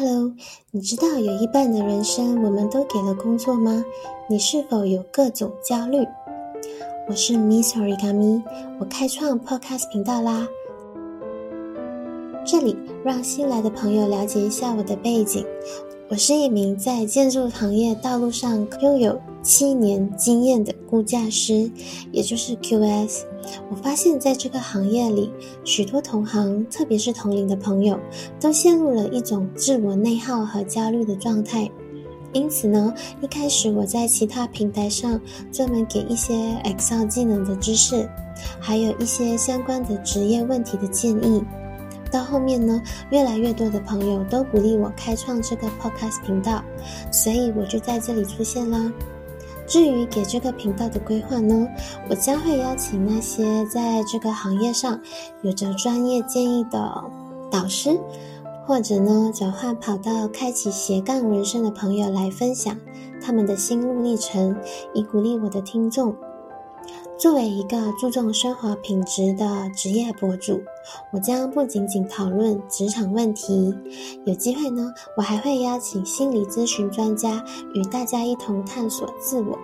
[0.00, 0.32] Hello，
[0.70, 3.84] 你知道有一半的人生我们都给了工作吗？
[4.28, 6.06] 你是否有各种焦虑？
[7.08, 8.40] 我是 Miss Origami，
[8.78, 10.46] 我开创 Podcast 频道啦。
[12.46, 15.44] 这里让新来的朋友了解一下我的背景。
[16.10, 21.70] 我是一名在建筑行业道路上拥有七年经验的估价师，
[22.10, 23.24] 也就是 QS。
[23.70, 25.30] 我发现，在这个行业里，
[25.64, 28.00] 许多同行，特别是同龄的朋友，
[28.40, 31.70] 都陷入了一种自我内耗和焦虑的状态。
[32.32, 35.20] 因此呢，一开始我在其他平台上
[35.52, 36.34] 专门给一些
[36.64, 38.08] Excel 技能的知识，
[38.58, 41.42] 还有一些相关的职业问题的建议。
[42.10, 46.62] 到后面呢，越来越多的朋友都鼓励我开创这个 podcast 频道，
[47.12, 48.92] 所以我就在这里出现啦。
[49.66, 51.68] 至于给这个频道的规划呢，
[52.08, 54.98] 我将会邀请那些在这个行业上
[55.42, 57.04] 有着专业建议的
[57.50, 57.98] 导师，
[58.66, 62.74] 或者呢转换跑道开启斜杠人生的朋友来分享
[63.22, 64.56] 他们的心路历程，
[64.94, 66.16] 以鼓励我的听众。
[67.18, 70.62] 作为一个注重生活品质的职业博主，
[71.12, 73.74] 我将不仅仅讨论职场问题，
[74.24, 79.58] 有机会呢，我还会邀请心理咨询专家与大家一同探索自我，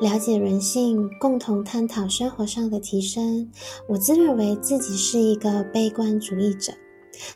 [0.00, 3.50] 了解人性，共同探讨生活上的提升。
[3.88, 6.72] 我自认为自己是一个悲观主义者。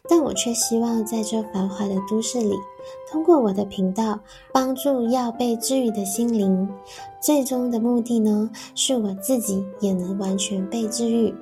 [0.08, 2.55] 但我却希望在这繁华的都市里，
[3.11, 4.19] 通过我的频道
[4.52, 6.69] 帮助要被治愈的心灵。
[7.20, 11.33] 最终的目的呢，是我自己也能完全被治愈。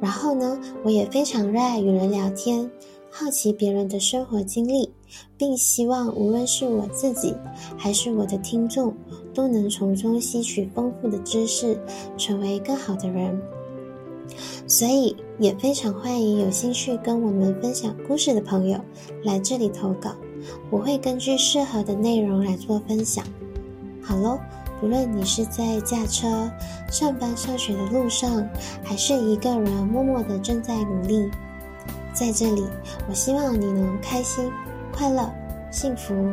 [0.00, 2.70] 然后呢，我也非常热爱与人聊天，
[3.10, 4.92] 好奇别人的生活经历，
[5.36, 7.34] 并希望无论是我自己
[7.76, 8.94] 还是我的听众，
[9.34, 11.78] 都能从中吸取丰富的知识，
[12.16, 13.40] 成为更好的人。
[14.66, 18.78] 所以也非常欢迎有兴趣跟我们分享故事的朋友
[19.24, 20.10] 来这里投稿，
[20.70, 23.24] 我会根据适合的内容来做分享。
[24.02, 24.38] 好喽，
[24.80, 26.50] 不论你是在驾车、
[26.90, 28.48] 上班、上学的路上，
[28.82, 31.30] 还是一个人默默的正在努力，
[32.12, 32.64] 在这里，
[33.08, 34.50] 我希望你能开心、
[34.92, 35.30] 快乐、
[35.70, 36.30] 幸福。